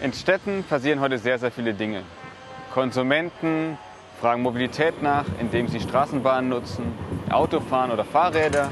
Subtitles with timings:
[0.00, 2.04] In Städten passieren heute sehr, sehr viele Dinge.
[2.72, 3.76] Konsumenten
[4.20, 6.94] fragen Mobilität nach, indem sie Straßenbahnen nutzen,
[7.30, 8.70] Auto fahren oder Fahrräder,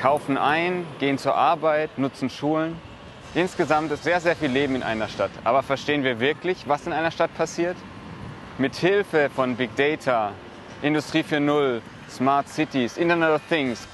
[0.00, 2.76] kaufen ein, gehen zur Arbeit, nutzen Schulen.
[3.32, 5.30] Insgesamt ist sehr, sehr viel Leben in einer Stadt.
[5.44, 7.76] Aber verstehen wir wirklich, was in einer Stadt passiert?
[8.58, 10.32] Mit Hilfe von Big Data,
[10.82, 11.80] Industrie 4.0,
[12.10, 13.86] Smart Cities, Internet of Things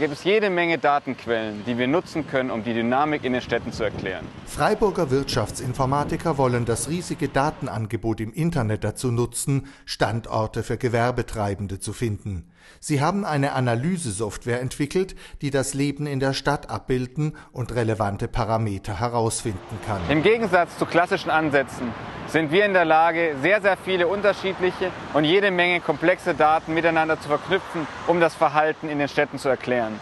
[0.00, 3.70] gibt es jede Menge Datenquellen, die wir nutzen können, um die Dynamik in den Städten
[3.70, 4.26] zu erklären.
[4.46, 12.50] Freiburger Wirtschaftsinformatiker wollen das riesige Datenangebot im Internet dazu nutzen, Standorte für Gewerbetreibende zu finden.
[12.80, 18.98] Sie haben eine Analysesoftware entwickelt, die das Leben in der Stadt abbilden und relevante Parameter
[18.98, 20.00] herausfinden kann.
[20.08, 21.92] Im Gegensatz zu klassischen Ansätzen
[22.30, 27.20] sind wir in der Lage, sehr, sehr viele unterschiedliche und jede Menge komplexe Daten miteinander
[27.20, 30.00] zu verknüpfen, um das Verhalten in den Städten zu erklären.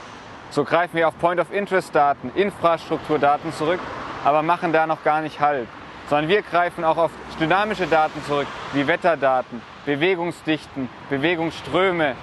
[0.50, 3.80] So greifen wir auf Point-of-Interest-Daten, Infrastrukturdaten zurück,
[4.25, 5.69] aber machen da noch gar nicht Halt,
[6.08, 12.14] sondern wir greifen auch auf dynamische Daten zurück, wie Wetterdaten, Bewegungsdichten, Bewegungsströme,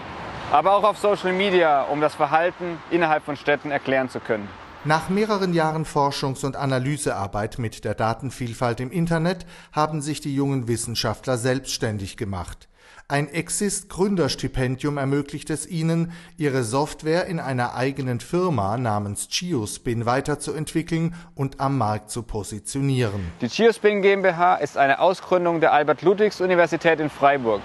[0.52, 4.48] aber auch auf Social Media, um das Verhalten innerhalb von Städten erklären zu können.
[4.88, 10.68] Nach mehreren Jahren Forschungs- und Analysearbeit mit der Datenvielfalt im Internet haben sich die jungen
[10.68, 12.70] Wissenschaftler selbstständig gemacht.
[13.08, 13.90] Ein Exist
[14.98, 22.12] ermöglicht es ihnen, ihre Software in einer eigenen Firma namens Geospin weiterzuentwickeln und am Markt
[22.12, 23.32] zu positionieren.
[23.42, 27.62] Die Geospin GmbH ist eine Ausgründung der Albert-Ludwigs-Universität in Freiburg.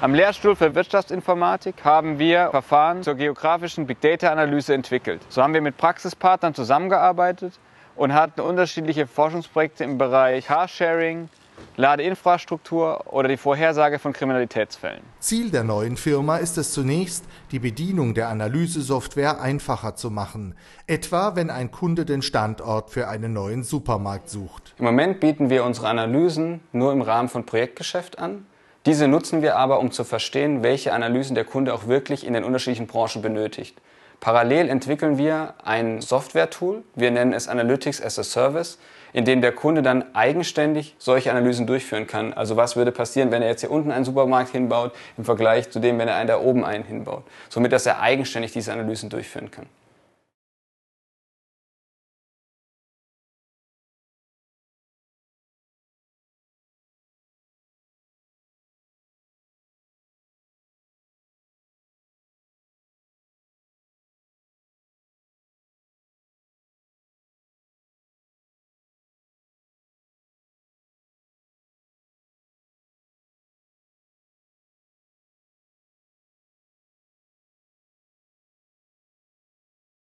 [0.00, 5.20] Am Lehrstuhl für Wirtschaftsinformatik haben wir Verfahren zur geografischen Big Data Analyse entwickelt.
[5.28, 7.58] So haben wir mit Praxispartnern zusammengearbeitet
[7.96, 11.28] und hatten unterschiedliche Forschungsprojekte im Bereich Carsharing,
[11.76, 15.00] Ladeinfrastruktur oder die Vorhersage von Kriminalitätsfällen.
[15.18, 20.54] Ziel der neuen Firma ist es zunächst, die Bedienung der Analysesoftware einfacher zu machen,
[20.86, 24.76] etwa wenn ein Kunde den Standort für einen neuen Supermarkt sucht.
[24.78, 28.46] Im Moment bieten wir unsere Analysen nur im Rahmen von Projektgeschäft an.
[28.86, 32.44] Diese nutzen wir aber, um zu verstehen, welche Analysen der Kunde auch wirklich in den
[32.44, 33.76] unterschiedlichen Branchen benötigt.
[34.20, 38.78] Parallel entwickeln wir ein Software-Tool, wir nennen es Analytics as a Service,
[39.12, 42.32] in dem der Kunde dann eigenständig solche Analysen durchführen kann.
[42.32, 45.80] Also was würde passieren, wenn er jetzt hier unten einen Supermarkt hinbaut, im Vergleich zu
[45.80, 47.24] dem, wenn er einen da oben einen hinbaut.
[47.48, 49.66] Somit, dass er eigenständig diese Analysen durchführen kann.